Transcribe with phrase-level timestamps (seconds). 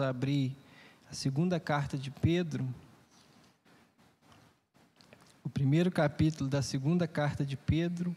[0.00, 0.56] abrir
[1.10, 2.66] a segunda carta de Pedro,
[5.42, 8.14] o primeiro capítulo da segunda carta de Pedro.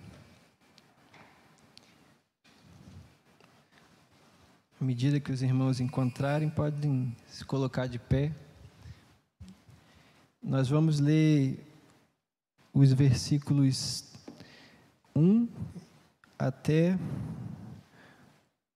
[4.79, 8.34] À medida que os irmãos encontrarem, podem se colocar de pé.
[10.43, 11.66] Nós vamos ler
[12.73, 14.11] os versículos
[15.16, 15.48] 1
[16.38, 16.98] até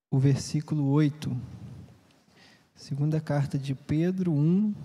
[0.10, 1.36] o versículo 8.
[2.76, 4.76] Segunda carta de Pedro 1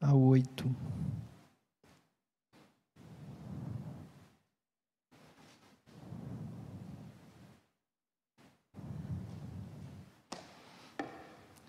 [0.00, 0.74] a 8.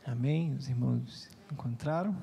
[0.05, 0.55] Amém?
[0.55, 2.16] Os irmãos encontraram?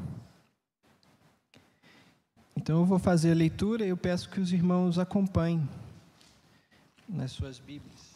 [2.57, 5.69] Então eu vou fazer a leitura e eu peço que os irmãos acompanhem
[7.07, 8.15] nas suas Bíblias.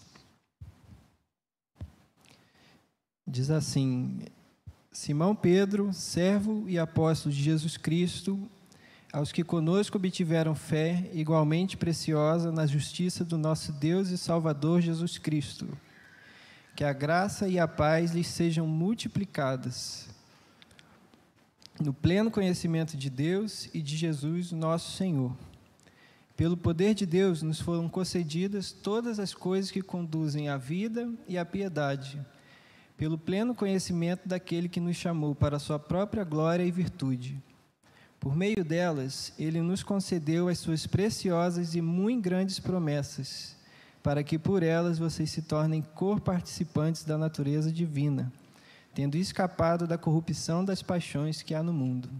[3.26, 4.18] Diz assim:
[4.90, 8.38] Simão Pedro, servo e apóstolo de Jesus Cristo,
[9.12, 15.18] aos que conosco obtiveram fé igualmente preciosa na justiça do nosso Deus e Salvador Jesus
[15.18, 15.68] Cristo.
[16.74, 20.08] Que a graça e a paz lhes sejam multiplicadas
[21.80, 25.36] no pleno conhecimento de Deus e de Jesus, nosso Senhor.
[26.36, 31.36] Pelo poder de Deus nos foram concedidas todas as coisas que conduzem à vida e
[31.36, 32.20] à piedade
[32.98, 37.40] pelo pleno conhecimento daquele que nos chamou para a sua própria glória e virtude.
[38.18, 43.56] Por meio delas, ele nos concedeu as suas preciosas e muito grandes promessas,
[44.02, 48.32] para que por elas vocês se tornem cor-participantes da natureza divina,
[48.92, 52.10] tendo escapado da corrupção das paixões que há no mundo.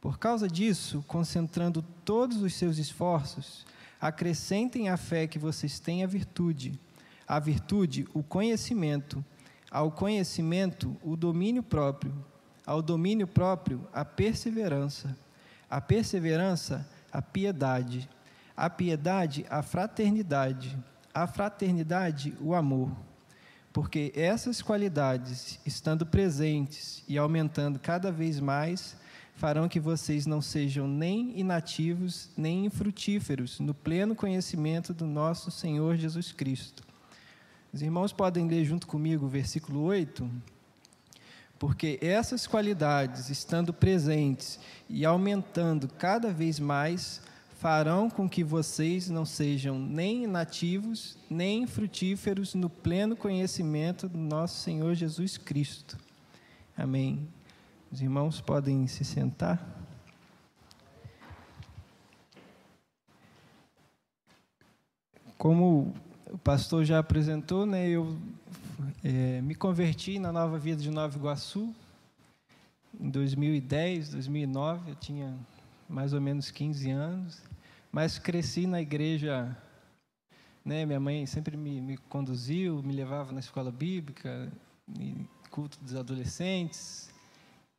[0.00, 3.66] Por causa disso, concentrando todos os seus esforços,
[4.00, 6.78] acrescentem à fé que vocês têm a virtude,
[7.26, 9.24] a virtude, o conhecimento,
[9.70, 12.14] ao conhecimento, o domínio próprio,
[12.66, 15.16] ao domínio próprio, a perseverança,
[15.68, 18.08] a perseverança, a piedade,
[18.56, 20.76] a piedade, a fraternidade,
[21.12, 22.90] a fraternidade, o amor.
[23.72, 28.96] Porque essas qualidades, estando presentes e aumentando cada vez mais,
[29.34, 35.96] farão que vocês não sejam nem inativos, nem infrutíferos no pleno conhecimento do nosso Senhor
[35.96, 36.87] Jesus Cristo.
[37.72, 40.28] Os irmãos podem ler junto comigo o versículo 8?
[41.58, 44.58] Porque essas qualidades, estando presentes
[44.88, 47.20] e aumentando cada vez mais,
[47.58, 54.62] farão com que vocês não sejam nem nativos, nem frutíferos no pleno conhecimento do nosso
[54.62, 55.98] Senhor Jesus Cristo.
[56.76, 57.28] Amém.
[57.90, 59.60] Os irmãos podem se sentar.
[65.36, 65.92] Como
[66.30, 67.88] o pastor já apresentou, né?
[67.88, 68.18] Eu
[69.02, 71.74] é, me converti na Nova Vida de Nova Iguaçu
[73.00, 74.90] em 2010, 2009.
[74.90, 75.34] Eu tinha
[75.88, 77.42] mais ou menos 15 anos,
[77.90, 79.56] mas cresci na igreja.
[80.64, 80.84] Né?
[80.84, 84.52] Minha mãe sempre me, me conduziu, me levava na escola bíblica,
[85.50, 87.10] culto dos adolescentes.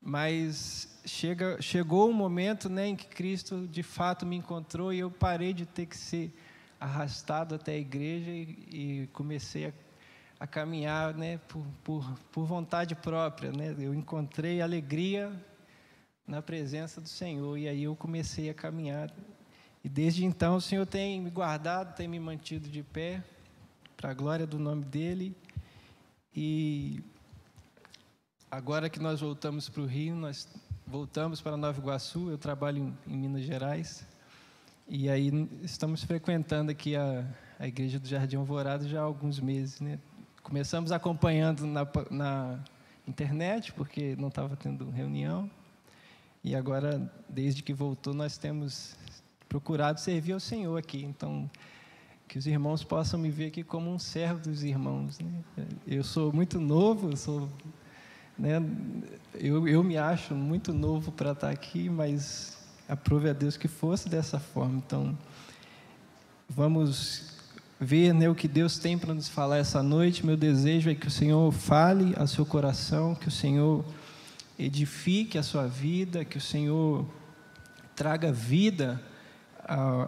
[0.01, 5.11] Mas chega, chegou um momento né, em que Cristo de fato me encontrou e eu
[5.11, 6.33] parei de ter que ser
[6.79, 9.73] arrastado até a igreja e, e comecei a,
[10.39, 13.51] a, caminhar né, por, por, por vontade própria.
[13.51, 13.75] Né?
[13.77, 15.31] Eu encontrei alegria
[16.25, 19.11] na presença do Senhor e aí eu comecei a caminhar.
[19.83, 23.23] E desde então o Senhor tem me guardado, tem me mantido de pé,
[23.97, 25.35] para a glória do nome dEle.
[26.33, 27.01] E
[28.49, 30.47] agora que nós voltamos para o Rio, nós
[30.87, 34.05] voltamos para Nova Iguaçu, eu trabalho em, em Minas Gerais.
[34.91, 37.23] E aí estamos frequentando aqui a,
[37.59, 39.79] a Igreja do Jardim Alvorada já há alguns meses.
[39.79, 39.99] Né?
[40.41, 42.59] Começamos acompanhando na, na
[43.07, 45.47] internet, porque não estava tendo reunião.
[46.43, 48.97] E agora, desde que voltou, nós temos
[49.47, 51.03] procurado servir ao Senhor aqui.
[51.03, 51.47] Então,
[52.27, 55.19] que os irmãos possam me ver aqui como um servo dos irmãos.
[55.19, 55.67] Né?
[55.85, 57.47] Eu sou muito novo, eu sou,
[58.35, 58.55] né,
[59.35, 62.58] eu, eu me acho muito novo para estar aqui, mas
[62.89, 64.81] aprove a Deus que fosse dessa forma.
[64.83, 65.15] Então,
[66.49, 67.37] vamos
[67.79, 70.25] ver né, o que Deus tem para nos falar essa noite.
[70.25, 73.85] Meu desejo é que o Senhor fale ao seu coração, que o Senhor
[74.57, 77.05] edifique a sua vida, que o Senhor
[77.95, 78.99] traga vida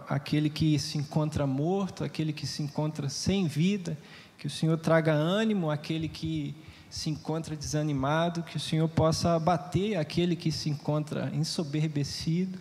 [0.08, 3.96] àquele que se encontra morto, àquele que se encontra sem vida,
[4.36, 6.54] que o Senhor traga ânimo àquele que
[6.90, 12.58] se encontra desanimado, que o Senhor possa abater aquele que se encontra ensoberbecido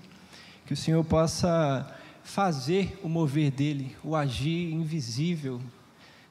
[0.71, 1.85] que o Senhor possa
[2.23, 5.59] fazer o mover dele, o agir invisível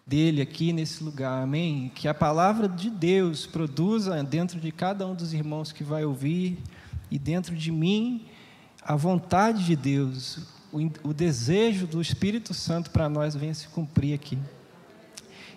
[0.07, 1.93] dele aqui nesse lugar, amém?
[1.95, 6.57] Que a palavra de Deus produza dentro de cada um dos irmãos que vai ouvir
[7.11, 8.25] e dentro de mim
[8.83, 10.39] a vontade de Deus,
[10.73, 14.39] o, desejo do Espírito Santo para nós venha se cumprir aqui.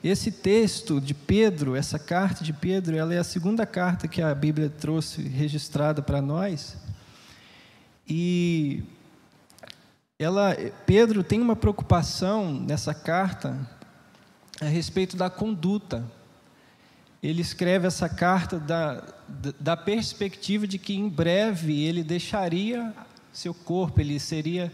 [0.03, 4.35] Esse texto de Pedro, essa carta de Pedro, ela é a segunda carta que a
[4.35, 6.83] Bíblia trouxe registrada para nós.
[8.07, 8.83] E
[10.19, 10.55] ela,
[10.85, 13.69] Pedro tem uma preocupação nessa carta
[14.61, 16.03] a respeito da conduta.
[17.21, 19.03] Ele escreve essa carta da,
[19.59, 22.94] da perspectiva de que em breve ele deixaria
[23.31, 24.71] seu corpo, ele seria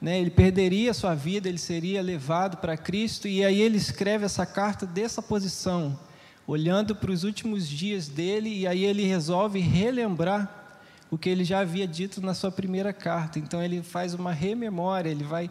[0.00, 4.44] né, ele perderia sua vida, ele seria levado para Cristo, e aí ele escreve essa
[4.44, 5.98] carta dessa posição,
[6.46, 10.63] olhando para os últimos dias dele, e aí ele resolve relembrar
[11.14, 13.38] o que ele já havia dito na sua primeira carta.
[13.38, 15.48] Então ele faz uma rememória, ele vai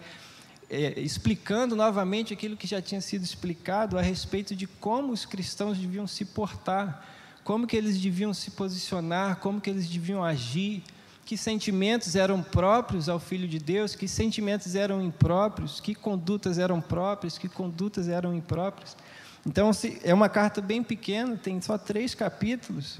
[0.69, 5.77] é, explicando novamente aquilo que já tinha sido explicado a respeito de como os cristãos
[5.77, 7.07] deviam se portar,
[7.45, 10.83] como que eles deviam se posicionar, como que eles deviam agir
[11.25, 16.81] que sentimentos eram próprios ao Filho de Deus, que sentimentos eram impróprios, que condutas eram
[16.81, 18.97] próprias, que condutas eram impróprias.
[19.45, 19.71] Então,
[20.03, 22.99] é uma carta bem pequena, tem só três capítulos.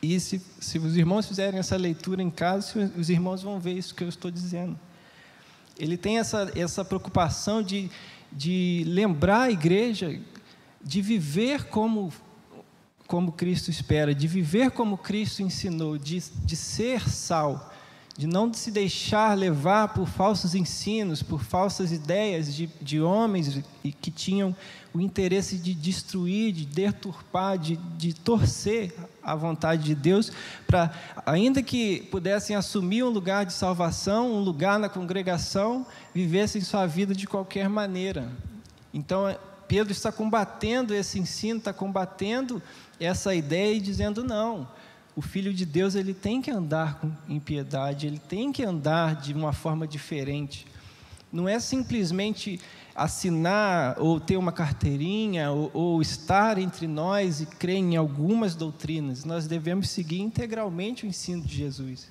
[0.00, 3.94] E se, se os irmãos fizerem essa leitura em casa, os irmãos vão ver isso
[3.94, 4.78] que eu estou dizendo.
[5.78, 7.90] Ele tem essa, essa preocupação de,
[8.32, 10.20] de lembrar a igreja
[10.82, 12.12] de viver como
[13.08, 17.72] como Cristo espera, de viver como Cristo ensinou, de, de ser sal,
[18.18, 23.62] de não se deixar levar por falsos ensinos, por falsas ideias de, de homens
[24.00, 24.56] que tinham
[24.92, 28.92] o interesse de destruir, de deturpar, de, de torcer
[29.22, 30.32] a vontade de Deus,
[30.66, 30.90] para,
[31.24, 37.14] ainda que pudessem assumir um lugar de salvação, um lugar na congregação, vivessem sua vida
[37.14, 38.28] de qualquer maneira.
[38.92, 39.32] Então,
[39.68, 42.60] Pedro está combatendo esse ensino, está combatendo
[42.98, 44.66] essa ideia e dizendo não,
[45.18, 49.16] o filho de Deus ele tem que andar com, em piedade, ele tem que andar
[49.16, 50.64] de uma forma diferente.
[51.32, 52.60] Não é simplesmente
[52.94, 59.24] assinar ou ter uma carteirinha ou, ou estar entre nós e crer em algumas doutrinas.
[59.24, 62.08] Nós devemos seguir integralmente o ensino de Jesus.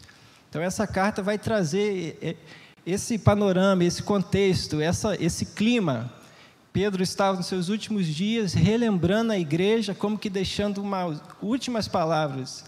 [0.50, 2.36] Então essa carta vai trazer é,
[2.86, 6.12] esse panorama, esse contexto, essa, esse clima
[6.74, 12.66] Pedro estava nos seus últimos dias relembrando a igreja, como que deixando umas últimas palavras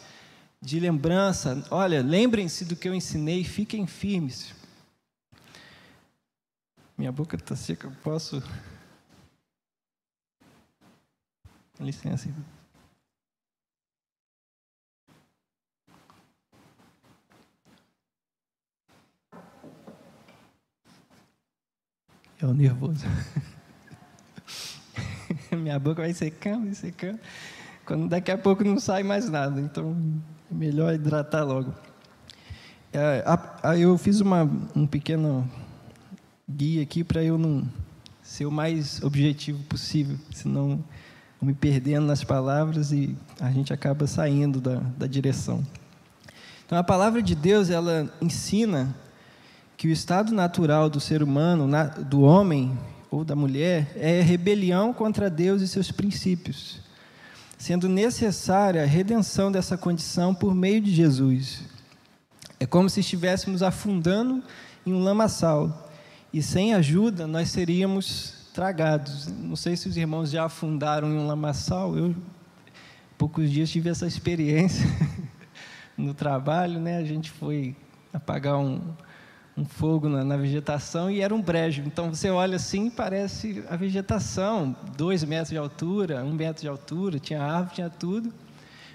[0.61, 1.65] de lembrança.
[1.71, 4.53] Olha, lembrem-se do que eu ensinei, fiquem firmes.
[6.97, 8.43] Minha boca está seca, eu posso.
[11.77, 12.29] Com licença.
[22.41, 23.05] É o nervoso.
[25.51, 27.19] minha boca vai secando e secando.
[27.89, 29.59] Quando daqui a pouco não sai mais nada.
[29.59, 29.97] Então,
[30.51, 31.73] é melhor hidratar logo.
[32.93, 35.49] É, a, a, eu fiz uma, um pequeno
[36.47, 37.67] guia aqui para eu não
[38.21, 40.85] ser o mais objetivo possível, senão
[41.41, 45.65] me perdendo nas palavras e a gente acaba saindo da, da direção.
[46.67, 48.95] Então, a palavra de Deus, ela ensina
[49.75, 51.67] que o estado natural do ser humano,
[52.07, 52.77] do homem,
[53.09, 56.87] ou da mulher é rebelião contra Deus e seus princípios,
[57.59, 61.61] sendo necessária a redenção dessa condição por meio de Jesus.
[62.57, 64.41] É como se estivéssemos afundando
[64.85, 65.91] em um lamaçal
[66.33, 69.27] e sem ajuda nós seríamos tragados.
[69.27, 72.15] Não sei se os irmãos já afundaram em um lamaçal, eu
[73.17, 74.87] poucos dias tive essa experiência
[75.97, 76.97] no trabalho, né?
[76.97, 77.75] A gente foi
[78.13, 78.81] apagar um,
[79.59, 81.83] um fogo na, na, vegetação e era um brejo.
[81.85, 87.19] Então você olha assim parece a vegetação, dois metros de altura, um metro de altura,
[87.19, 88.33] tinha árvore, tinha tudo,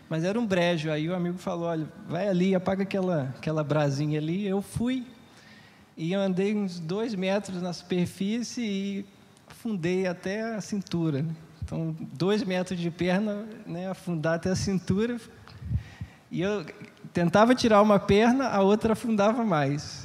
[0.09, 0.91] mas era um brejo.
[0.91, 4.47] Aí o amigo falou: olha, vai ali, apaga aquela, aquela brasinha ali.
[4.47, 5.05] Eu fui
[5.97, 9.07] e andei uns dois metros na superfície e
[9.47, 11.23] afundei até a cintura.
[11.23, 11.35] Né?
[11.63, 15.21] Então, dois metros de perna, né, afundar até a cintura.
[16.31, 16.65] E eu
[17.13, 20.04] tentava tirar uma perna, a outra afundava mais.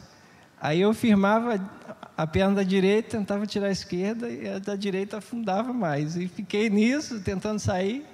[0.61, 1.59] Aí eu firmava
[2.17, 6.17] a perna da direita, tentava tirar a esquerda e a da direita afundava mais.
[6.17, 8.05] E fiquei nisso, tentando sair.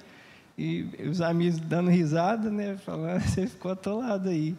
[0.58, 2.78] E os amigos dando risada, né?
[2.78, 4.56] Falando, você ficou atolado aí.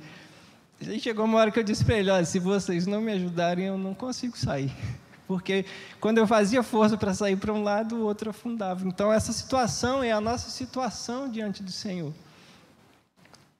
[0.85, 3.67] Aí chegou uma hora que eu disse para ele: olha, se vocês não me ajudarem,
[3.67, 4.73] eu não consigo sair.
[5.27, 5.65] Porque
[6.01, 8.87] quando eu fazia força para sair para um lado, o outro afundava.
[8.87, 12.13] Então, essa situação é a nossa situação diante do Senhor.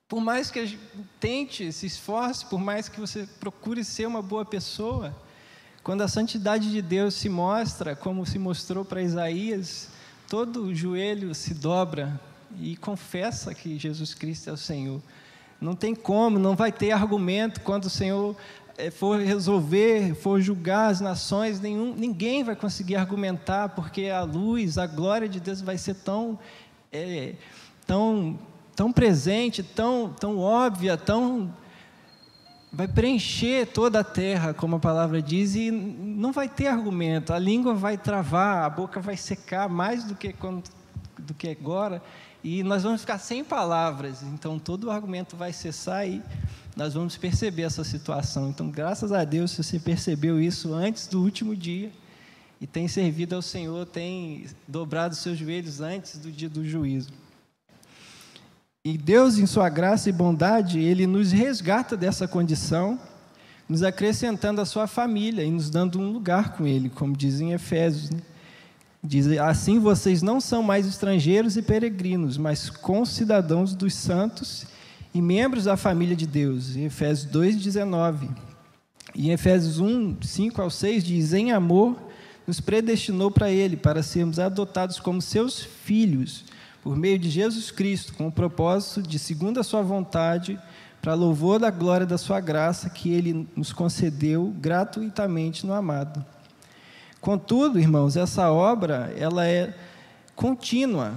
[0.07, 0.79] Por mais que
[1.19, 5.13] tente, se esforce, por mais que você procure ser uma boa pessoa,
[5.83, 9.87] Quando a santidade de Deus se mostra, como se mostrou para Isaías,
[10.27, 12.19] todo o joelho se dobra
[12.59, 15.01] e confessa que Jesus Cristo é o Senhor.
[15.61, 18.35] Não tem como, não vai ter argumento quando o Senhor
[18.77, 24.77] eh, for resolver, for julgar as nações, nenhum, ninguém vai conseguir argumentar, porque a luz,
[24.77, 26.37] a glória de Deus vai ser tão,
[26.91, 27.35] é,
[27.85, 28.37] tão,
[28.77, 31.51] tão presente, tão, tão óbvia, tão
[32.71, 37.33] vai preencher toda a terra, como a palavra diz, e não vai ter argumento.
[37.33, 40.63] A língua vai travar, a boca vai secar mais do que quando,
[41.17, 42.03] do que agora,
[42.43, 44.21] e nós vamos ficar sem palavras.
[44.21, 46.21] Então todo o argumento vai cessar e
[46.75, 48.49] nós vamos perceber essa situação.
[48.49, 51.91] Então, graças a Deus, você percebeu isso antes do último dia
[52.61, 57.26] e tem servido ao Senhor, tem dobrado seus joelhos antes do dia do juízo.
[58.89, 62.97] E Deus, em sua graça e bondade, ele nos resgata dessa condição,
[63.67, 67.51] nos acrescentando a sua família e nos dando um lugar com ele, como diz em
[67.51, 68.09] Efésios.
[68.09, 68.21] Né?
[69.03, 74.65] Diz: Assim vocês não são mais estrangeiros e peregrinos, mas concidadãos dos santos
[75.13, 76.77] e membros da família de Deus.
[76.77, 78.29] Em Efésios 2,19.
[79.13, 81.99] E em Efésios 1, 5 ao 6 diz: Em amor
[82.47, 86.45] nos predestinou para Ele, para sermos adotados como seus filhos,
[86.87, 90.57] por meio de Jesus Cristo, com o propósito de, segundo a Sua vontade,
[91.01, 96.25] para louvor da glória da Sua graça, que Ele nos concedeu gratuitamente no amado.
[97.19, 99.75] Contudo, irmãos, essa obra ela é
[100.33, 101.13] contínua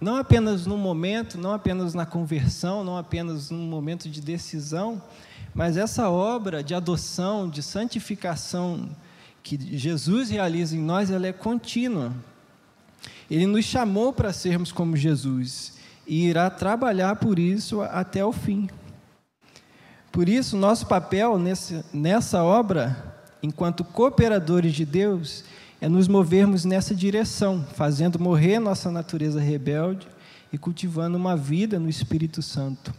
[0.00, 5.02] não apenas no momento, não apenas na conversão, não apenas num momento de decisão,
[5.52, 8.88] mas essa obra de adoção, de santificação
[9.42, 12.12] que Jesus realiza em nós, ela é contínua.
[13.30, 15.74] Ele nos chamou para sermos como Jesus
[16.06, 18.68] e irá trabalhar por isso até o fim.
[20.10, 25.44] Por isso, nosso papel nesse, nessa obra, enquanto cooperadores de Deus,
[25.80, 30.08] é nos movermos nessa direção, fazendo morrer nossa natureza rebelde
[30.52, 32.92] e cultivando uma vida no Espírito Santo.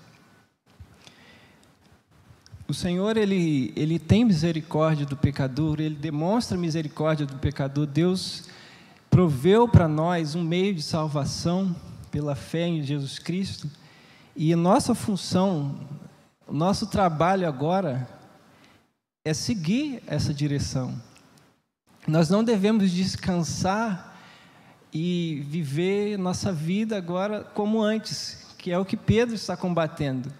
[2.68, 7.88] O Senhor, ele, ele tem misericórdia do pecador, ele demonstra misericórdia do pecador.
[7.88, 8.48] Deus
[9.10, 11.76] proveu para nós um meio de salvação
[12.12, 13.70] pela fé em Jesus Cristo.
[14.36, 15.80] E nossa função,
[16.50, 18.08] nosso trabalho agora
[19.26, 20.96] é seguir essa direção
[22.10, 24.18] nós não devemos descansar
[24.92, 30.34] e viver nossa vida agora como antes, que é o que Pedro está combatendo.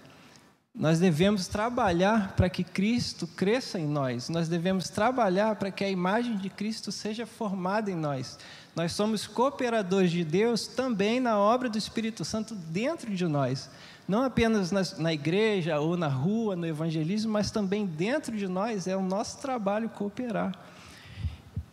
[0.74, 4.28] Nós devemos trabalhar para que Cristo cresça em nós.
[4.28, 8.38] Nós devemos trabalhar para que a imagem de Cristo seja formada em nós.
[8.74, 13.68] Nós somos cooperadores de Deus também na obra do Espírito Santo dentro de nós.
[14.06, 18.86] Não apenas na, na igreja ou na rua, no evangelismo, mas também dentro de nós
[18.86, 20.56] é o nosso trabalho cooperar.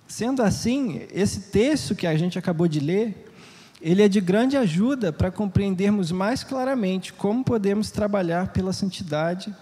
[0.08, 3.27] Sendo assim, esse texto que a gente acabou de ler,
[3.82, 9.54] ele é de grande ajuda para compreendermos mais claramente como podemos trabalhar pela santidade,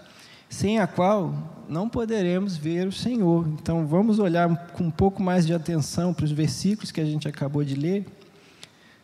[0.50, 3.48] sem a qual não poderemos ver o Senhor.
[3.48, 7.28] Então, vamos olhar com um pouco mais de atenção para os versículos que a gente
[7.28, 8.06] acabou de ler.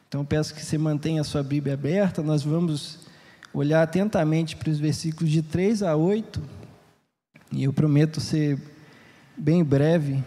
[0.07, 2.21] Então, peço que você mantenha a sua Bíblia aberta.
[2.21, 2.99] Nós vamos
[3.53, 6.41] olhar atentamente para os versículos de 3 a 8.
[7.51, 8.57] E eu prometo ser
[9.35, 10.23] bem breve.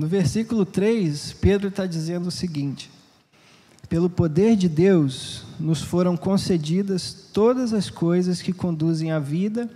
[0.00, 2.90] No versículo 3, Pedro está dizendo o seguinte:
[3.86, 9.68] Pelo poder de Deus nos foram concedidas todas as coisas que conduzem à vida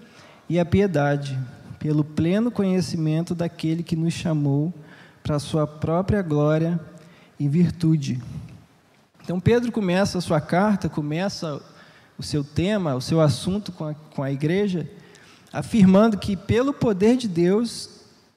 [0.48, 1.38] e à piedade,
[1.78, 4.72] pelo pleno conhecimento daquele que nos chamou
[5.22, 6.80] para a sua própria glória
[7.38, 8.18] e virtude.
[9.22, 11.60] Então, Pedro começa a sua carta, começa
[12.16, 14.88] o seu tema, o seu assunto com a, com a igreja,
[15.52, 17.93] afirmando que, pelo poder de Deus,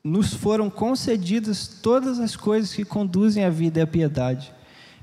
[0.07, 4.53] nos foram concedidas todas as coisas que conduzem à vida e à piedade.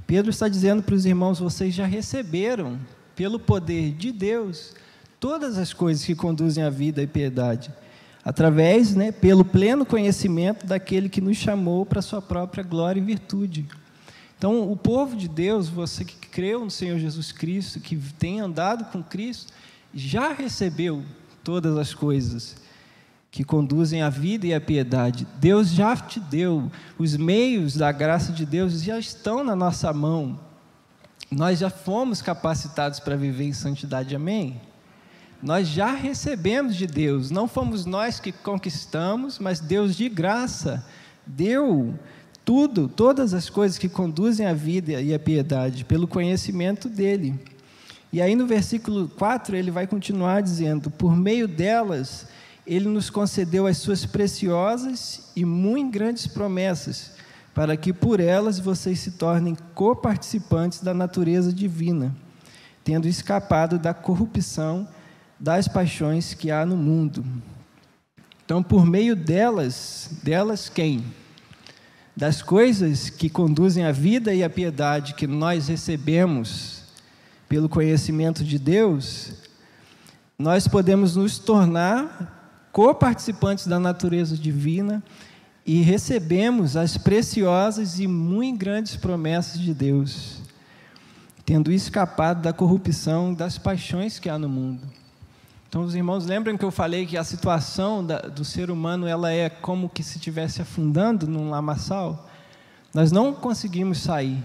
[0.06, 2.78] Pedro está dizendo para os irmãos: vocês já receberam,
[3.14, 4.72] pelo poder de Deus,
[5.20, 7.70] todas as coisas que conduzem à vida e piedade,
[8.24, 13.04] através, né, pelo pleno conhecimento daquele que nos chamou para a sua própria glória e
[13.04, 13.68] virtude.
[14.38, 18.90] Então, o povo de Deus, você que creu no Senhor Jesus Cristo, que tem andado
[18.90, 19.52] com Cristo,
[19.94, 21.02] já recebeu
[21.42, 22.63] todas as coisas
[23.34, 25.26] que conduzem à vida e à piedade.
[25.40, 30.38] Deus já te deu, os meios da graça de Deus já estão na nossa mão.
[31.32, 34.60] Nós já fomos capacitados para viver em santidade, amém?
[35.42, 40.86] Nós já recebemos de Deus, não fomos nós que conquistamos, mas Deus de graça
[41.26, 41.92] deu
[42.44, 47.34] tudo, todas as coisas que conduzem à vida e à piedade, pelo conhecimento dele.
[48.12, 52.28] E aí no versículo 4 ele vai continuar dizendo: Por meio delas
[52.66, 57.12] ele nos concedeu as suas preciosas e muito grandes promessas,
[57.54, 62.14] para que por elas vocês se tornem coparticipantes da natureza divina,
[62.82, 64.88] tendo escapado da corrupção
[65.38, 67.24] das paixões que há no mundo.
[68.44, 71.04] Então, por meio delas, delas quem?
[72.16, 76.82] Das coisas que conduzem à vida e à piedade que nós recebemos
[77.48, 79.32] pelo conhecimento de Deus,
[80.38, 82.43] nós podemos nos tornar
[82.74, 85.00] coparticipantes da natureza divina
[85.64, 90.42] e recebemos as preciosas e muito grandes promessas de Deus,
[91.46, 94.82] tendo escapado da corrupção das paixões que há no mundo.
[95.68, 99.30] Então, os irmãos lembram que eu falei que a situação da, do ser humano ela
[99.30, 102.28] é como que se estivesse afundando num lamaçal?
[102.92, 104.42] Nós não conseguimos sair.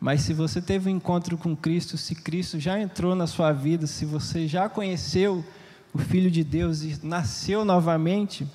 [0.00, 3.86] Mas se você teve um encontro com Cristo, se Cristo já entrou na sua vida,
[3.86, 5.44] se você já conheceu
[5.92, 8.46] o Filho de Deus e nasceu novamente,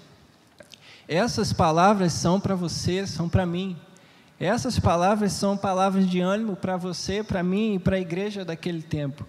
[1.08, 3.78] essas palavras são para você, são para mim.
[4.40, 8.82] Essas palavras são palavras de ânimo para você, para mim e para a igreja daquele
[8.82, 9.26] tempo.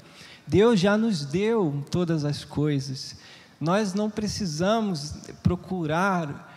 [0.47, 3.17] Deus já nos deu todas as coisas.
[3.61, 6.49] Nós não precisamos procurar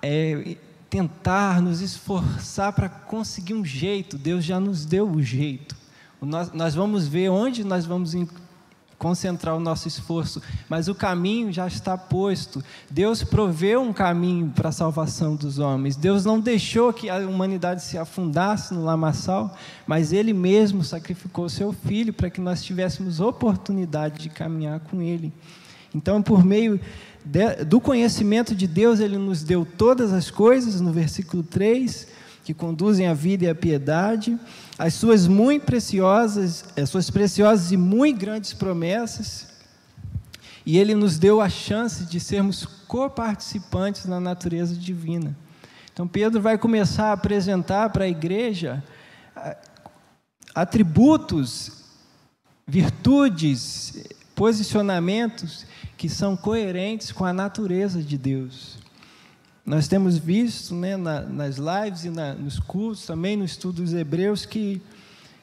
[0.00, 0.56] é,
[0.88, 5.74] tentar nos esforçar para conseguir um jeito, Deus já nos deu o jeito.
[6.20, 8.14] Nós, nós vamos ver onde nós vamos
[9.02, 12.62] concentrar o nosso esforço, mas o caminho já está posto.
[12.88, 15.96] Deus proveu um caminho para a salvação dos homens.
[15.96, 19.56] Deus não deixou que a humanidade se afundasse no lamaçal,
[19.88, 25.32] mas Ele mesmo sacrificou seu Filho para que nós tivéssemos oportunidade de caminhar com Ele.
[25.92, 26.78] Então, por meio
[27.24, 32.06] de, do conhecimento de Deus, Ele nos deu todas as coisas, no versículo 3,
[32.44, 34.38] que conduzem à vida e à piedade,
[34.82, 39.46] as suas muito preciosas, as suas preciosas e muito grandes promessas,
[40.66, 45.36] e Ele nos deu a chance de sermos coparticipantes na natureza divina.
[45.92, 48.82] Então, Pedro vai começar a apresentar para a igreja
[49.36, 49.56] ah,
[50.52, 51.84] atributos,
[52.66, 54.02] virtudes,
[54.34, 55.64] posicionamentos
[55.96, 58.81] que são coerentes com a natureza de Deus.
[59.64, 63.94] Nós temos visto né, na, nas lives e na, nos cursos, também no estudo dos
[63.94, 64.82] Hebreus, que,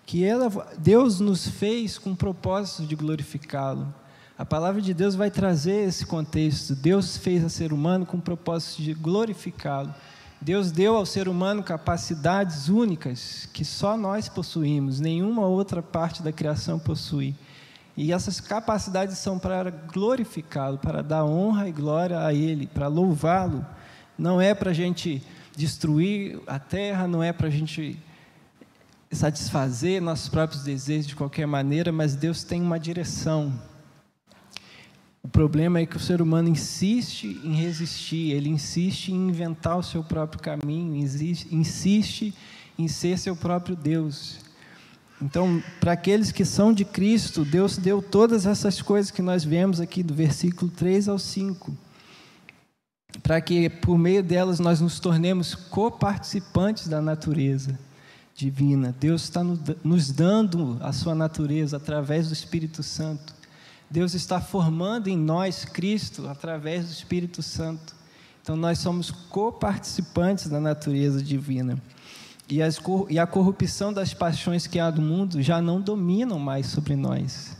[0.05, 3.93] que ela, Deus nos fez com o propósito de glorificá-lo.
[4.37, 6.75] A palavra de Deus vai trazer esse contexto.
[6.75, 9.93] Deus fez a ser humano com o propósito de glorificá-lo.
[10.41, 16.31] Deus deu ao ser humano capacidades únicas que só nós possuímos, nenhuma outra parte da
[16.31, 17.35] criação possui.
[17.97, 23.65] E essas capacidades são para glorificá-lo, para dar honra e glória a Ele, para louvá-lo.
[24.19, 25.23] Não é para a gente
[25.55, 27.97] destruir a terra, não é para a gente
[29.09, 33.57] satisfazer nossos próprios desejos de qualquer maneira, mas Deus tem uma direção.
[35.23, 39.83] O problema é que o ser humano insiste em resistir, ele insiste em inventar o
[39.83, 42.33] seu próprio caminho, insiste
[42.77, 44.39] em ser seu próprio Deus.
[45.21, 49.79] Então, para aqueles que são de Cristo, Deus deu todas essas coisas que nós vemos
[49.79, 51.75] aqui do versículo 3 ao 5,
[53.23, 57.77] para que por meio delas nós nos tornemos coparticipantes da natureza
[58.35, 58.95] divina.
[58.99, 63.33] Deus está nos dando a sua natureza através do Espírito Santo.
[63.89, 67.95] Deus está formando em nós Cristo através do Espírito Santo.
[68.41, 71.77] Então, nós somos coparticipantes da natureza divina
[72.49, 72.79] e, as,
[73.09, 77.55] e a corrupção das paixões que há do mundo já não dominam mais sobre nós.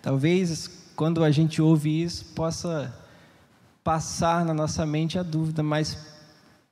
[0.00, 2.94] Talvez quando a gente ouve isso possa
[3.86, 5.96] passar na nossa mente a dúvida, mas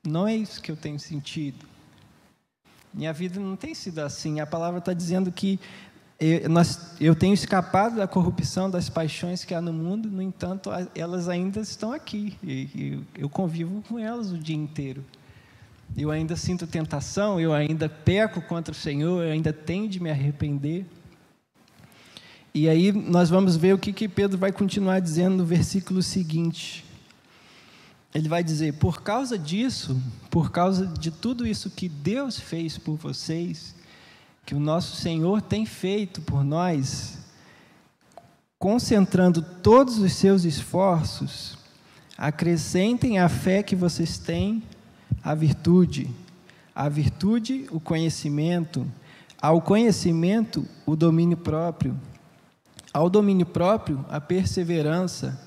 [0.05, 1.65] não é isso que eu tenho sentido.
[2.93, 4.41] Minha vida não tem sido assim.
[4.41, 5.57] A palavra está dizendo que
[6.19, 10.69] eu, nós, eu tenho escapado da corrupção, das paixões que há no mundo, no entanto,
[10.93, 12.37] elas ainda estão aqui.
[12.43, 15.01] E, eu convivo com elas o dia inteiro
[15.95, 20.09] eu ainda sinto tentação, eu ainda peco contra o Senhor, eu ainda tenho de me
[20.09, 20.85] arrepender.
[22.53, 26.84] E aí nós vamos ver o que, que Pedro vai continuar dizendo no versículo seguinte.
[28.15, 30.01] Ele vai dizer: Por causa disso,
[30.31, 33.75] por causa de tudo isso que Deus fez por vocês,
[34.45, 37.17] que o nosso Senhor tem feito por nós,
[38.57, 41.57] concentrando todos os seus esforços,
[42.17, 44.63] acrescentem a fé que vocês têm
[45.21, 46.09] a virtude,
[46.73, 48.89] a virtude, o conhecimento,
[49.41, 51.99] ao conhecimento, o domínio próprio,
[52.93, 55.37] ao domínio próprio, a perseverança,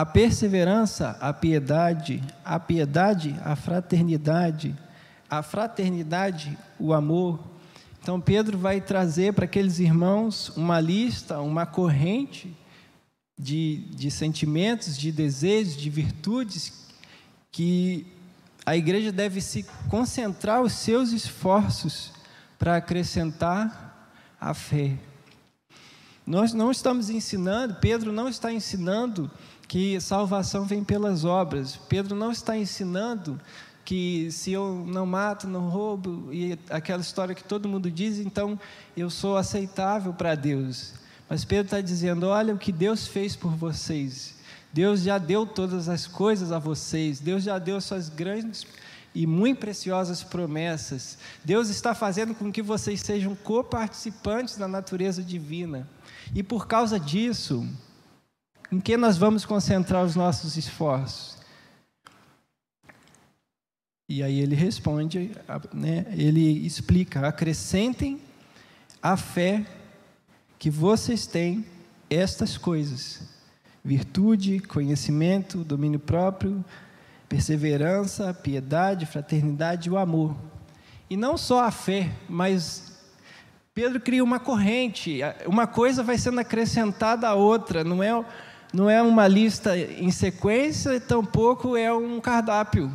[0.00, 4.74] a perseverança, a piedade, a piedade, a fraternidade,
[5.28, 7.38] a fraternidade, o amor.
[8.00, 12.56] Então, Pedro vai trazer para aqueles irmãos uma lista, uma corrente
[13.38, 16.88] de, de sentimentos, de desejos, de virtudes,
[17.52, 18.06] que
[18.64, 22.10] a igreja deve se concentrar os seus esforços
[22.58, 24.96] para acrescentar a fé.
[26.26, 29.30] Nós não estamos ensinando, Pedro não está ensinando
[29.70, 31.76] que salvação vem pelas obras.
[31.88, 33.40] Pedro não está ensinando
[33.84, 38.58] que se eu não mato, não roubo, e aquela história que todo mundo diz, então
[38.96, 40.94] eu sou aceitável para Deus.
[41.28, 44.34] Mas Pedro está dizendo: olha o que Deus fez por vocês.
[44.72, 47.20] Deus já deu todas as coisas a vocês.
[47.20, 48.66] Deus já deu suas grandes
[49.14, 51.16] e muito preciosas promessas.
[51.44, 55.88] Deus está fazendo com que vocês sejam coparticipantes da natureza divina.
[56.34, 57.64] E por causa disso,
[58.70, 61.38] em que nós vamos concentrar os nossos esforços?
[64.08, 65.30] E aí ele responde,
[65.72, 68.20] né, ele explica: acrescentem
[69.02, 69.64] a fé
[70.58, 71.64] que vocês têm
[72.10, 73.22] estas coisas:
[73.84, 76.64] virtude, conhecimento, domínio próprio,
[77.28, 80.36] perseverança, piedade, fraternidade e o amor.
[81.08, 82.98] E não só a fé, mas
[83.72, 88.24] Pedro cria uma corrente, uma coisa vai sendo acrescentada à outra, não é,
[88.72, 92.90] não é uma lista em sequência, tampouco é um cardápio.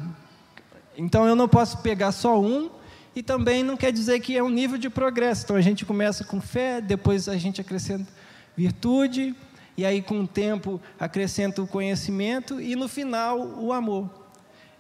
[0.97, 2.69] Então eu não posso pegar só um
[3.15, 5.43] e também não quer dizer que é um nível de progresso.
[5.43, 8.11] Então a gente começa com fé, depois a gente acrescenta
[8.55, 9.35] virtude,
[9.77, 14.09] e aí com o tempo acrescenta o conhecimento e no final o amor.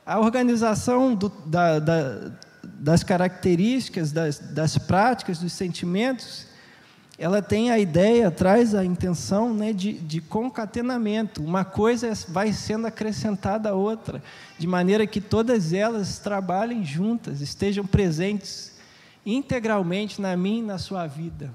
[0.05, 2.31] A organização do, da, da,
[2.63, 6.47] das características, das, das práticas, dos sentimentos,
[7.17, 11.41] ela tem a ideia, traz a intenção né, de, de concatenamento.
[11.41, 14.21] Uma coisa vai sendo acrescentada à outra,
[14.59, 18.73] de maneira que todas elas trabalhem juntas, estejam presentes
[19.25, 21.53] integralmente na minha e na sua vida.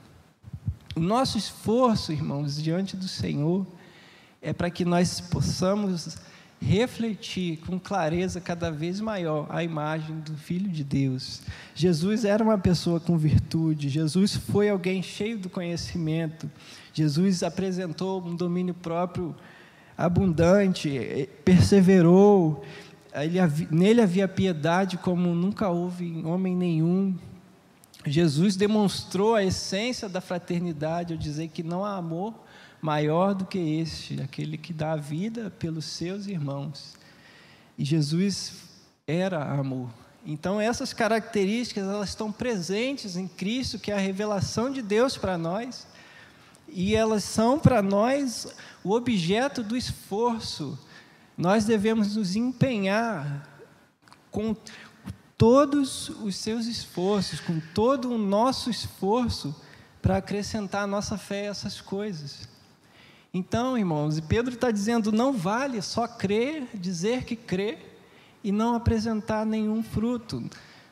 [0.96, 3.66] O nosso esforço, irmãos, diante do Senhor,
[4.42, 6.18] é para que nós possamos
[6.60, 11.40] refletir com clareza cada vez maior a imagem do Filho de Deus.
[11.74, 16.50] Jesus era uma pessoa com virtude, Jesus foi alguém cheio do conhecimento,
[16.92, 19.34] Jesus apresentou um domínio próprio
[19.96, 22.62] abundante, eh, perseverou,
[23.14, 23.38] ele,
[23.70, 27.16] nele havia piedade como nunca houve em homem nenhum.
[28.06, 32.34] Jesus demonstrou a essência da fraternidade ao dizer que não há amor
[32.80, 36.94] maior do que este, aquele que dá a vida pelos seus irmãos.
[37.76, 38.54] E Jesus
[39.06, 39.90] era amor.
[40.24, 45.38] Então essas características elas estão presentes em Cristo, que é a revelação de Deus para
[45.38, 45.86] nós,
[46.68, 48.46] e elas são para nós
[48.84, 50.78] o objeto do esforço.
[51.36, 53.48] Nós devemos nos empenhar
[54.30, 54.54] com
[55.36, 59.56] todos os seus esforços, com todo o nosso esforço
[60.02, 62.48] para acrescentar a nossa fé essas coisas.
[63.32, 67.78] Então, irmãos, Pedro está dizendo: não vale só crer, dizer que crê
[68.42, 70.42] e não apresentar nenhum fruto.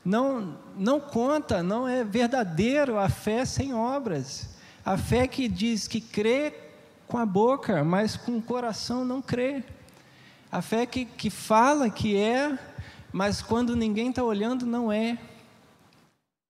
[0.05, 4.51] Não, não conta, não é verdadeiro a fé sem obras.
[4.85, 6.55] A fé que diz que crê
[7.07, 9.63] com a boca, mas com o coração não crê.
[10.51, 12.59] A fé que, que fala que é,
[13.13, 15.19] mas quando ninguém está olhando, não é.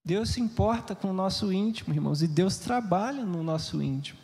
[0.05, 4.19] Deus se importa com o nosso íntimo, irmãos, e Deus trabalha no nosso íntimo.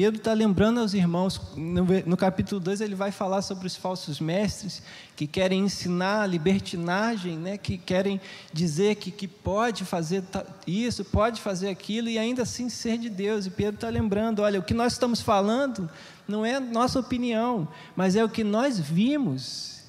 [0.00, 4.80] Pedro está lembrando aos irmãos, no, capítulo 2 ele vai falar sobre os falsos mestres
[5.16, 8.20] que querem ensinar a libertinagem, né, que querem
[8.52, 10.22] dizer que, que pode fazer
[10.64, 13.46] isso, pode fazer aquilo e ainda assim ser de Deus.
[13.46, 15.90] E Pedro está lembrando: olha, o que nós estamos falando
[16.28, 19.80] não é nossa opinião, mas é o que nós vimos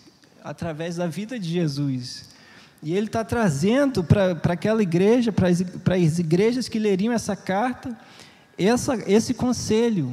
[0.44, 2.30] através da vida de Jesus.
[2.82, 5.50] E ele está trazendo para aquela igreja, para
[5.96, 7.96] as igrejas que leriam essa carta,
[8.68, 10.12] essa, esse conselho,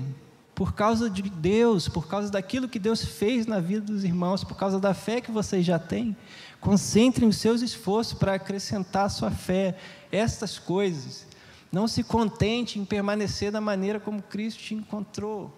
[0.55, 4.57] por causa de Deus, por causa daquilo que Deus fez na vida dos irmãos, por
[4.57, 6.17] causa da fé que vocês já têm,
[6.61, 9.77] concentrem os seus esforços para acrescentar a sua fé,
[10.11, 11.27] estas coisas.
[11.71, 15.53] Não se contente em permanecer da maneira como Cristo te encontrou.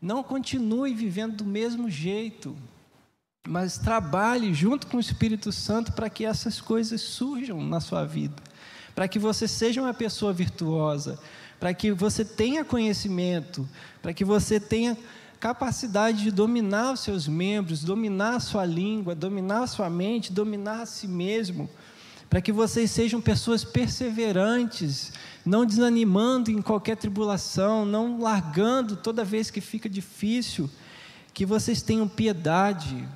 [0.00, 2.56] Não continue vivendo do mesmo jeito,
[3.46, 8.42] mas trabalhe junto com o Espírito Santo para que essas coisas surjam na sua vida,
[8.94, 11.18] para que você seja uma pessoa virtuosa,
[11.58, 13.68] para que você tenha conhecimento,
[14.00, 14.96] para que você tenha
[15.40, 20.82] capacidade de dominar os seus membros, dominar a sua língua, dominar a sua mente, dominar
[20.82, 21.68] a si mesmo,
[22.28, 25.12] para que vocês sejam pessoas perseverantes,
[25.44, 30.68] não desanimando em qualquer tribulação, não largando toda vez que fica difícil,
[31.32, 33.08] que vocês tenham piedade,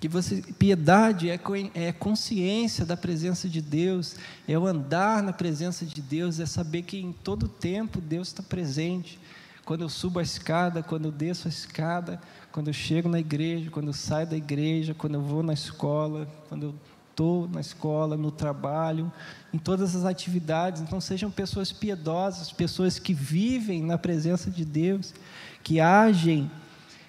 [0.00, 1.38] que você piedade é,
[1.74, 4.16] é consciência da presença de Deus,
[4.48, 8.42] é o andar na presença de Deus, é saber que em todo tempo Deus está
[8.42, 9.18] presente,
[9.62, 12.18] quando eu subo a escada, quando eu desço a escada,
[12.50, 16.26] quando eu chego na igreja, quando eu saio da igreja, quando eu vou na escola,
[16.48, 16.74] quando eu
[17.10, 19.12] estou na escola, no trabalho,
[19.52, 20.80] em todas as atividades.
[20.80, 25.14] Então, sejam pessoas piedosas, pessoas que vivem na presença de Deus,
[25.62, 26.50] que agem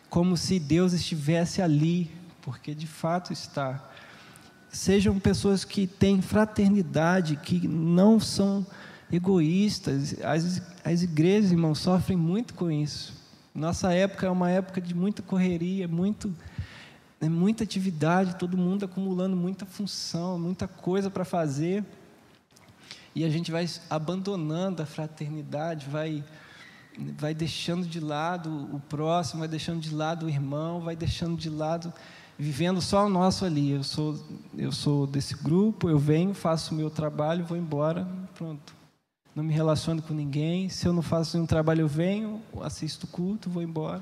[0.10, 3.90] como se Deus estivesse ali, porque de fato está.
[4.70, 8.66] Sejam pessoas que têm fraternidade, que não são
[9.12, 10.16] egoístas.
[10.24, 13.14] As, as igrejas, irmãos, sofrem muito com isso.
[13.54, 16.34] Nossa época é uma época de muita correria, muito,
[17.20, 21.84] é muita atividade, todo mundo acumulando muita função, muita coisa para fazer.
[23.14, 26.24] E a gente vai abandonando a fraternidade, vai,
[27.18, 31.50] vai deixando de lado o próximo, vai deixando de lado o irmão, vai deixando de
[31.50, 31.94] lado,
[32.42, 33.72] vivendo só o nosso ali.
[33.72, 34.20] Eu sou,
[34.58, 38.82] eu sou desse grupo, eu venho, faço o meu trabalho, vou embora, pronto
[39.36, 40.70] não me relaciono com ninguém.
[40.70, 44.02] Se eu não faço nenhum trabalho, eu venho, assisto culto, vou embora.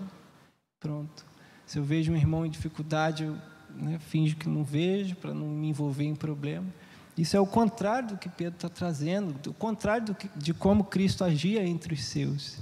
[0.79, 1.25] Pronto.
[1.65, 3.37] Se eu vejo um irmão em dificuldade, eu
[3.75, 6.65] né, finjo que não vejo, para não me envolver em problema.
[7.17, 11.23] Isso é o contrário do que Pedro está trazendo, o contrário que, de como Cristo
[11.23, 12.57] agia entre os seus.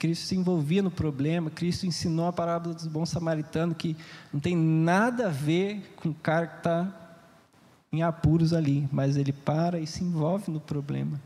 [0.00, 3.94] Cristo se envolvia no problema, Cristo ensinou a parábola dos bons samaritanos, que
[4.32, 7.18] não tem nada a ver com o cara que está
[7.92, 11.20] em apuros ali, mas ele para e se envolve no problema.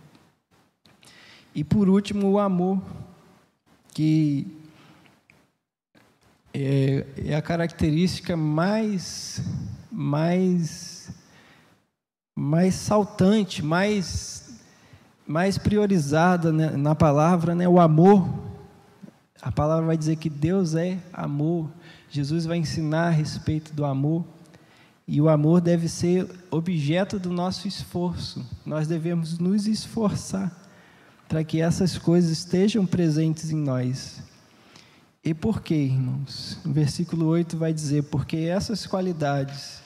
[1.55, 2.83] E por último, o amor,
[3.93, 4.45] que
[6.53, 9.41] é, é a característica mais,
[9.89, 11.13] mais,
[12.35, 14.59] mais saltante, mais,
[15.25, 18.53] mais priorizada né, na palavra, né, o amor.
[19.44, 21.70] A palavra vai dizer que Deus é amor.
[22.09, 24.24] Jesus vai ensinar a respeito do amor.
[25.07, 28.42] E o amor deve ser objeto do nosso esforço.
[28.64, 30.50] Nós devemos nos esforçar
[31.28, 34.22] para que essas coisas estejam presentes em nós.
[35.22, 36.59] E por quê, irmãos?
[36.64, 39.83] O versículo 8 vai dizer: porque essas qualidades,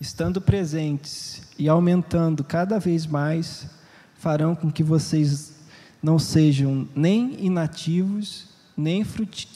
[0.00, 3.66] estando presentes e aumentando cada vez mais,
[4.14, 5.54] farão com que vocês
[6.00, 9.04] não sejam nem inativos, nem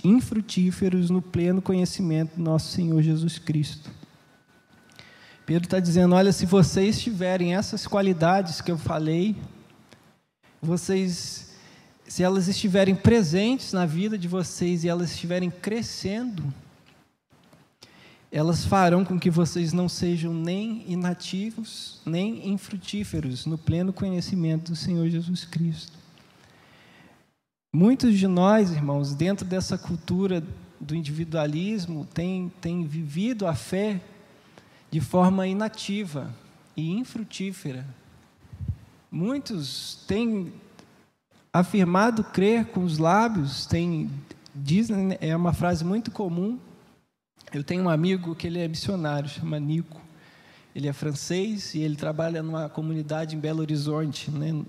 [0.05, 3.91] infrutíferos no pleno conhecimento do nosso Senhor Jesus Cristo.
[5.45, 9.37] Pedro está dizendo: olha, se vocês tiverem essas qualidades que eu falei,
[10.61, 11.55] vocês,
[12.07, 16.53] se elas estiverem presentes na vida de vocês e elas estiverem crescendo,
[18.31, 24.77] elas farão com que vocês não sejam nem inativos, nem infrutíferos no pleno conhecimento do
[24.77, 25.97] Senhor Jesus Cristo.
[27.79, 30.43] Muitos de nós, irmãos, dentro dessa cultura
[30.81, 34.01] do individualismo, têm, têm vivido a fé
[34.91, 36.35] de forma inativa
[36.75, 37.87] e infrutífera,
[39.11, 40.55] Muitos têm
[41.53, 44.11] afirmado crer com os lábios, têm,
[44.55, 46.59] dizem, né, é uma frase muito comum.
[47.53, 50.01] Eu tenho um amigo que ele é missionário, chama Nico.
[50.75, 54.65] Ele é francês e ele trabalha numa comunidade em Belo Horizonte, né,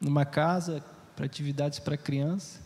[0.00, 0.84] numa casa
[1.20, 2.60] para atividades para criança.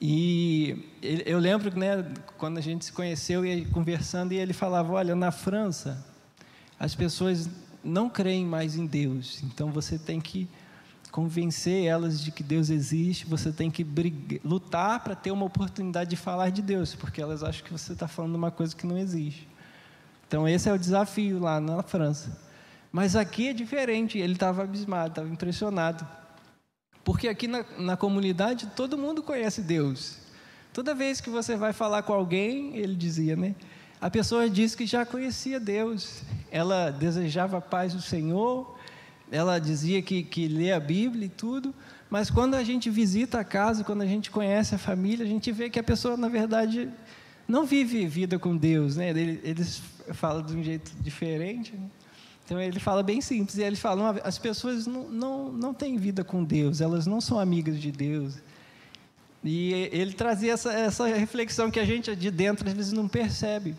[0.00, 2.04] E eu lembro né,
[2.36, 6.06] quando a gente se conheceu e conversando, e ele falava: Olha, na França,
[6.78, 7.50] as pessoas
[7.82, 9.42] não creem mais em Deus.
[9.42, 10.48] Então você tem que
[11.10, 16.10] convencer elas de que Deus existe, você tem que brigar, lutar para ter uma oportunidade
[16.10, 18.96] de falar de Deus, porque elas acham que você está falando uma coisa que não
[18.96, 19.48] existe.
[20.28, 22.38] Então esse é o desafio lá na França.
[22.92, 26.06] Mas aqui é diferente, ele estava abismado, estava impressionado.
[27.04, 30.18] Porque aqui na, na comunidade todo mundo conhece Deus.
[30.72, 33.54] Toda vez que você vai falar com alguém, ele dizia, né?
[34.00, 38.78] A pessoa diz que já conhecia Deus, ela desejava a paz do Senhor,
[39.30, 41.74] ela dizia que, que lê a Bíblia e tudo,
[42.08, 45.50] mas quando a gente visita a casa, quando a gente conhece a família, a gente
[45.50, 46.88] vê que a pessoa, na verdade,
[47.46, 49.10] não vive vida com Deus, né?
[49.10, 49.82] Eles
[50.12, 51.88] falam de um jeito diferente, né?
[52.48, 56.24] Então ele fala bem simples, e eles falam: as pessoas não, não, não têm vida
[56.24, 58.38] com Deus, elas não são amigas de Deus.
[59.44, 63.76] E ele trazia essa, essa reflexão que a gente de dentro às vezes não percebe.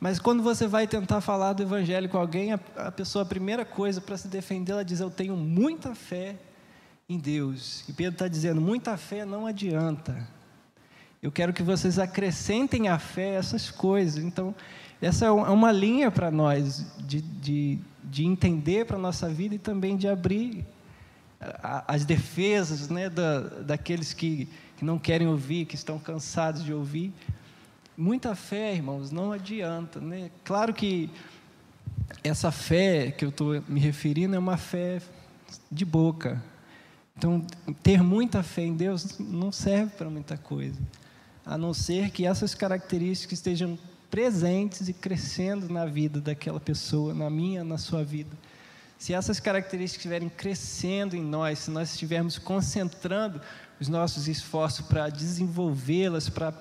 [0.00, 3.66] Mas quando você vai tentar falar do evangelho com alguém, a, a pessoa, a primeira
[3.66, 6.34] coisa para se defender, ela diz: Eu tenho muita fé
[7.10, 7.84] em Deus.
[7.86, 10.26] E Pedro está dizendo: muita fé não adianta.
[11.22, 14.24] Eu quero que vocês acrescentem à fé essas coisas.
[14.24, 14.54] Então,
[15.00, 19.54] essa é, é uma linha para nós de, de, de entender para a nossa vida
[19.54, 20.64] e também de abrir
[21.86, 27.12] as defesas né, da, daqueles que, que não querem ouvir, que estão cansados de ouvir,
[28.00, 29.98] Muita fé, irmãos, não adianta.
[29.98, 30.30] Né?
[30.44, 31.10] Claro que
[32.22, 35.02] essa fé que eu estou me referindo é uma fé
[35.68, 36.40] de boca.
[37.16, 37.44] Então,
[37.82, 40.80] ter muita fé em Deus não serve para muita coisa,
[41.44, 43.76] a não ser que essas características estejam
[44.10, 48.36] presentes e crescendo na vida daquela pessoa, na minha, na sua vida.
[48.98, 53.40] Se essas características estiverem crescendo em nós, se nós estivermos concentrando
[53.80, 56.52] os nossos esforços para desenvolvê-las, para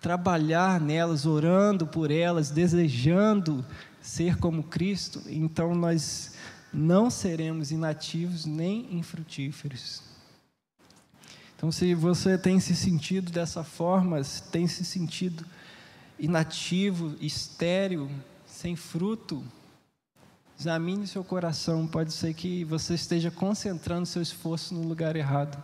[0.00, 3.64] trabalhar nelas, orando por elas, desejando
[4.02, 6.34] ser como Cristo, então nós
[6.70, 10.02] não seremos inativos nem infrutíferos.
[11.56, 14.20] Então, se você tem se sentido dessa forma,
[14.52, 15.46] tem se sentido
[16.18, 18.10] inativo, estéril,
[18.46, 19.42] sem fruto,
[20.58, 21.86] examine seu coração.
[21.86, 25.62] Pode ser que você esteja concentrando seu esforço no lugar errado.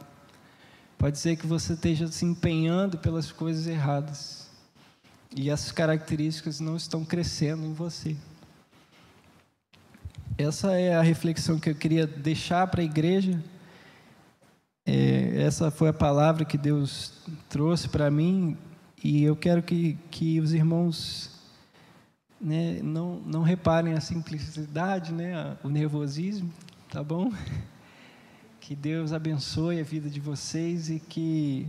[0.98, 4.48] Pode ser que você esteja se empenhando pelas coisas erradas.
[5.34, 8.16] E essas características não estão crescendo em você.
[10.36, 13.42] Essa é a reflexão que eu queria deixar para a igreja.
[14.84, 17.12] É, essa foi a palavra que Deus
[17.48, 18.56] trouxe para mim
[19.02, 21.30] e eu quero que, que os irmãos
[22.40, 26.52] né, não, não reparem a simplicidade, né, o nervosismo,
[26.90, 27.32] tá bom?
[28.60, 31.66] Que Deus abençoe a vida de vocês e que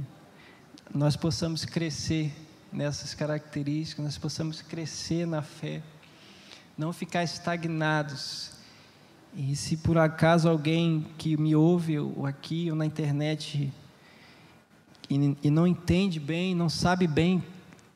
[0.94, 2.32] nós possamos crescer
[2.72, 5.82] nessas características, nós possamos crescer na fé
[6.78, 8.52] não ficar estagnados.
[9.36, 13.72] E se por acaso alguém que me ouve ou aqui ou na internet
[15.10, 17.44] e, e não entende bem, não sabe bem,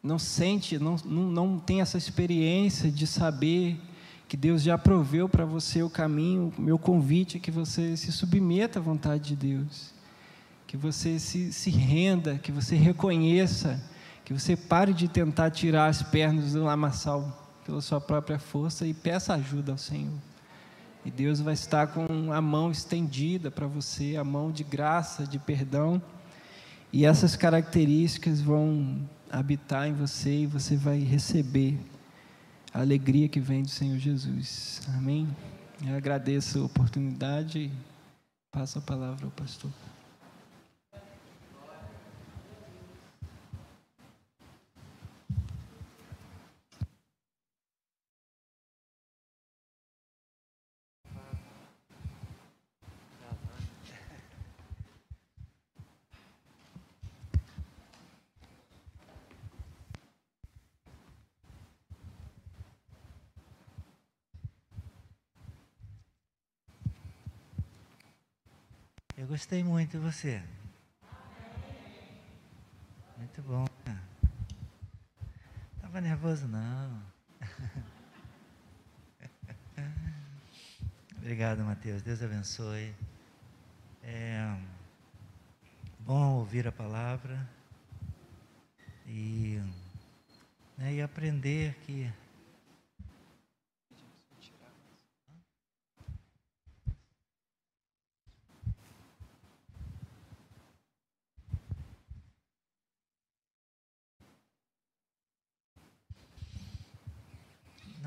[0.03, 3.79] não sente, não, não, não tem essa experiência de saber
[4.27, 8.79] que Deus já proveu para você o caminho, meu convite é que você se submeta
[8.79, 9.93] à vontade de Deus,
[10.67, 13.81] que você se, se renda, que você reconheça,
[14.23, 18.93] que você pare de tentar tirar as pernas do lamaçal pela sua própria força e
[18.93, 20.19] peça ajuda ao Senhor.
[21.05, 25.37] E Deus vai estar com a mão estendida para você, a mão de graça, de
[25.37, 26.01] perdão.
[26.91, 31.77] E essas características vão habitar em você e você vai receber
[32.73, 34.81] a alegria que vem do Senhor Jesus.
[34.95, 35.27] Amém?
[35.85, 37.71] Eu agradeço a oportunidade e
[38.51, 39.71] passo a palavra ao pastor.
[69.35, 70.41] Gostei muito de você.
[73.17, 73.65] Muito bom.
[75.81, 77.03] Tava nervoso não.
[81.17, 82.01] Obrigado, Mateus.
[82.01, 82.95] Deus abençoe.
[84.03, 84.57] É
[85.99, 87.45] bom ouvir a palavra
[89.05, 89.61] e,
[90.77, 92.09] né, e aprender que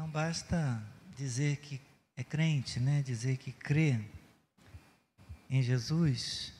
[0.08, 0.82] Não basta
[1.18, 1.78] dizer que
[2.16, 3.02] é crente, né?
[3.02, 4.00] Dizer que crê
[5.50, 6.50] em Jesus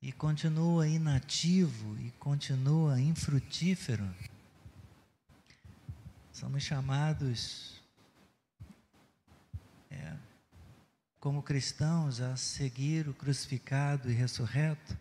[0.00, 4.08] e continua inativo e continua infrutífero.
[6.32, 7.78] Somos chamados
[9.90, 10.16] é,
[11.20, 14.96] como cristãos a seguir o crucificado e ressurreto,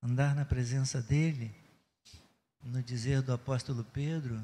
[0.00, 1.52] andar na presença dele.
[2.62, 4.40] No dizer do apóstolo Pedro,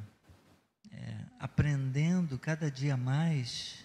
[0.92, 3.84] é, aprendendo cada dia mais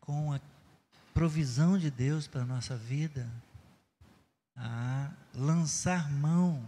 [0.00, 0.40] com a
[1.12, 3.28] provisão de Deus para a nossa vida,
[4.56, 6.64] a lançar mão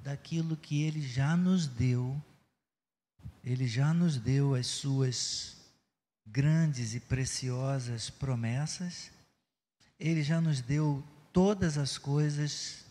[0.00, 2.20] daquilo que Ele já nos deu,
[3.42, 5.56] Ele já nos deu as Suas
[6.26, 9.10] grandes e preciosas promessas,
[9.98, 12.84] Ele já nos deu todas as coisas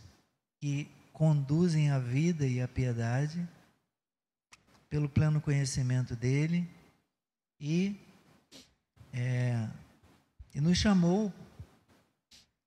[0.60, 3.48] que conduzem à vida e à piedade
[4.94, 6.70] pelo pleno conhecimento dele
[7.60, 8.00] e,
[9.12, 9.68] é,
[10.54, 11.34] e nos chamou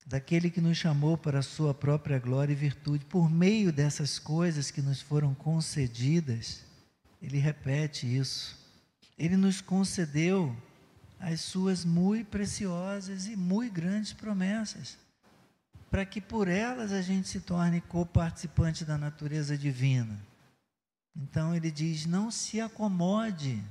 [0.04, 4.72] daquele que nos chamou para a sua própria glória e virtude, por meio dessas coisas
[4.72, 6.64] que nos foram concedidas,
[7.22, 8.58] ele repete isso.
[9.16, 10.52] Ele nos concedeu
[11.20, 14.98] as suas muito preciosas e muito grandes promessas,
[15.88, 20.18] para que por elas a gente se torne co-participante da natureza divina.
[21.16, 23.62] Então ele diz: não se acomode.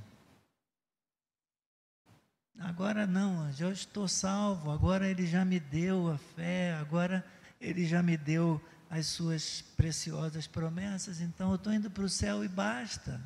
[2.58, 7.24] agora não, já estou salvo, agora Ele já me deu a fé, agora
[7.60, 12.44] Ele já me deu as suas preciosas promessas, então eu estou indo para o céu
[12.44, 13.20] e basta.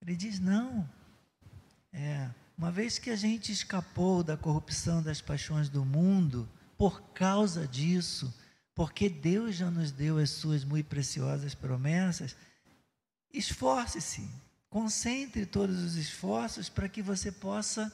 [0.00, 0.88] Ele diz: não.
[1.92, 6.48] É, uma vez que a gente escapou da corrupção das paixões do mundo,
[6.78, 8.32] por causa disso,
[8.74, 12.34] porque Deus já nos deu as suas muito preciosas promessas,
[13.32, 14.28] esforce-se,
[14.68, 17.92] concentre todos os esforços para que você possa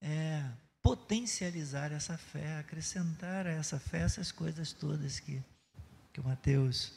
[0.00, 0.44] é,
[0.82, 5.42] potencializar essa fé, acrescentar a essa fé essas coisas todas que,
[6.12, 6.92] que o Mateus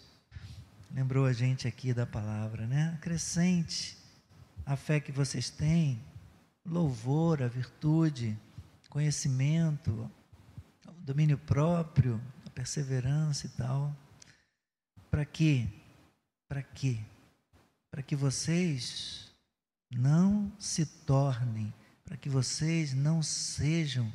[0.93, 2.93] lembrou a gente aqui da palavra, né?
[2.97, 3.97] Acrescente
[4.65, 6.01] a fé que vocês têm,
[6.65, 8.37] louvor, a virtude,
[8.89, 10.09] conhecimento,
[10.99, 13.95] domínio próprio, a perseverança e tal.
[15.09, 15.67] Para quê?
[16.47, 16.99] Para quê?
[17.91, 19.29] Para que vocês
[19.91, 21.73] não se tornem,
[22.05, 24.11] para que vocês não sejam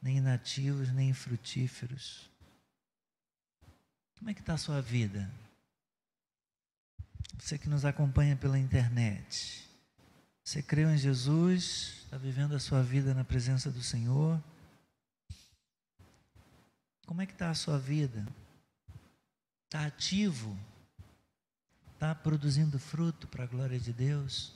[0.00, 2.30] nem inativos, nem frutíferos.
[4.18, 5.30] Como é que está a sua vida?
[7.38, 9.68] Você que nos acompanha pela internet.
[10.44, 14.42] Você creu em Jesus, está vivendo a sua vida na presença do Senhor.
[17.06, 18.26] Como é que está a sua vida?
[19.66, 20.56] Está ativo?
[21.94, 24.52] Está produzindo fruto para a glória de Deus?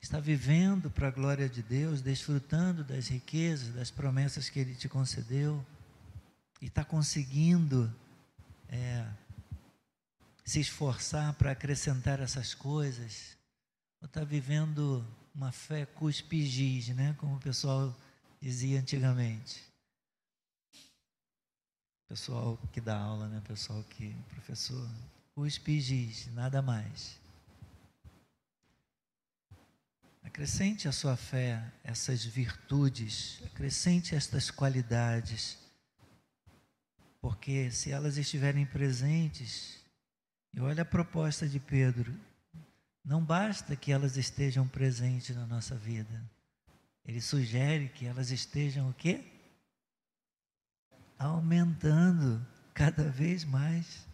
[0.00, 4.88] Está vivendo para a glória de Deus, desfrutando das riquezas, das promessas que Ele te
[4.88, 5.64] concedeu?
[6.60, 7.92] E está conseguindo
[8.68, 9.06] é,
[10.44, 13.36] se esforçar para acrescentar essas coisas?
[14.00, 17.14] Ou está vivendo uma fé cuspigis, né?
[17.18, 17.94] Como o pessoal
[18.40, 19.62] dizia antigamente.
[22.08, 23.42] Pessoal que dá aula, né?
[23.46, 24.88] Pessoal que, professor,
[25.36, 27.20] cuspigis, nada mais.
[30.24, 35.58] Acrescente a sua fé essas virtudes, acrescente estas qualidades,
[37.20, 39.78] porque se elas estiverem presentes,
[40.54, 42.18] e olha a proposta de Pedro.
[43.04, 46.24] Não basta que elas estejam presentes na nossa vida.
[47.04, 49.22] Ele sugere que elas estejam o quê?
[51.18, 54.05] Aumentando cada vez mais.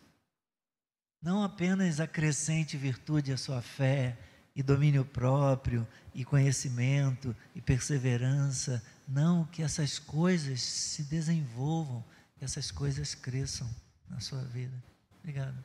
[1.22, 4.18] Não apenas acrescente virtude à sua fé,
[4.54, 8.82] e domínio próprio, e conhecimento, e perseverança.
[9.08, 12.04] Não, que essas coisas se desenvolvam,
[12.36, 13.68] que essas coisas cresçam
[14.08, 14.76] na sua vida.
[15.20, 15.56] Obrigado.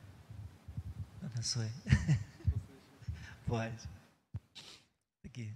[1.22, 1.70] Abençoe.
[3.46, 3.88] Pode.
[5.24, 5.52] Aqui.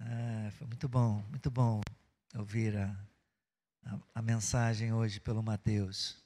[0.00, 1.80] Ah, foi muito bom, muito bom
[2.34, 2.96] ouvir a,
[3.84, 6.16] a, a mensagem hoje pelo Mateus.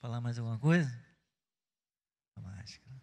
[0.00, 0.90] Falar mais alguma coisa?
[2.36, 3.02] A máscara.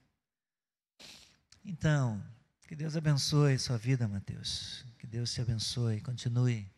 [1.64, 2.24] Então,
[2.68, 4.86] que Deus abençoe sua vida, Mateus.
[4.98, 6.02] Que Deus te abençoe.
[6.02, 6.70] Continue,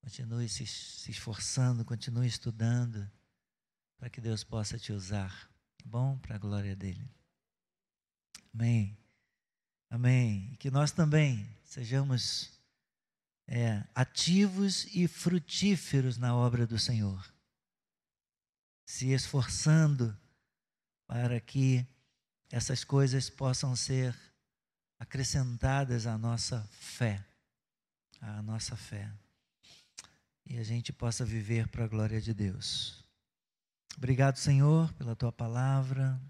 [0.00, 3.10] continue se, se esforçando, continue estudando
[3.98, 6.16] para que Deus possa te usar, tá bom?
[6.18, 7.06] Para a glória dele.
[8.54, 8.96] Amém.
[9.90, 10.50] Amém.
[10.52, 12.59] E que nós também sejamos
[13.50, 17.34] é, ativos e frutíferos na obra do Senhor,
[18.86, 20.16] se esforçando
[21.04, 21.84] para que
[22.48, 24.16] essas coisas possam ser
[25.00, 27.26] acrescentadas à nossa fé,
[28.20, 29.10] à nossa fé,
[30.46, 33.04] e a gente possa viver para a glória de Deus.
[33.96, 36.20] Obrigado, Senhor, pela tua palavra.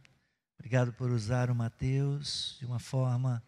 [0.59, 3.43] Obrigado por usar o Mateus de uma forma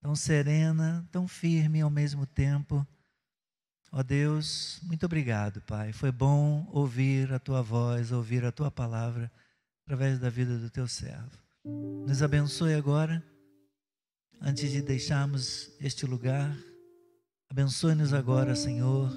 [0.00, 2.86] tão serena, tão firme ao mesmo tempo.
[3.90, 5.92] Ó Deus, muito obrigado, Pai.
[5.92, 9.30] Foi bom ouvir a tua voz, ouvir a tua palavra
[9.84, 11.38] através da vida do teu servo.
[12.06, 13.24] Nos abençoe agora,
[14.40, 16.56] antes de deixarmos este lugar.
[17.50, 19.10] Abençoe-nos agora, Senhor,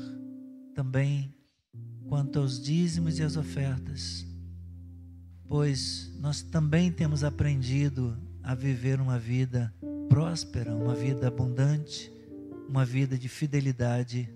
[0.74, 1.36] também
[2.07, 4.32] quanto aos dízimos e às ofertas
[5.51, 9.74] pois nós também temos aprendido a viver uma vida
[10.07, 12.09] próspera, uma vida abundante,
[12.69, 14.34] uma vida de fidelidade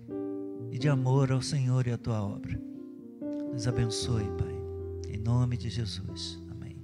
[0.76, 2.60] e de amor ao Senhor e à tua obra.
[3.50, 4.54] Nos abençoe, Pai,
[5.08, 6.38] em nome de Jesus.
[6.50, 6.76] Amém.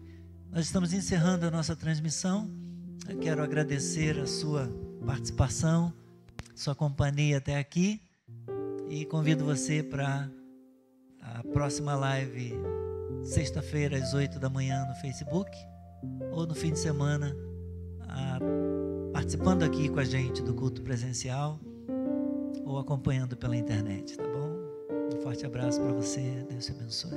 [0.50, 2.50] Nós estamos encerrando a nossa transmissão.
[3.06, 4.66] Eu quero agradecer a sua
[5.04, 5.92] participação,
[6.54, 8.00] sua companhia até aqui
[8.88, 10.26] e convido você para
[11.20, 12.54] a próxima live
[13.22, 15.50] sexta-feira às 8 da manhã no Facebook
[16.30, 17.36] ou no fim de semana
[18.08, 18.38] a,
[19.12, 21.60] participando aqui com a gente do culto presencial
[22.72, 24.50] ou acompanhando pela internet, tá bom?
[25.14, 27.10] Um forte abraço para você, Deus te abençoe.